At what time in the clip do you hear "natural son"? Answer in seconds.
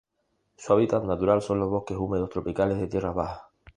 1.03-1.59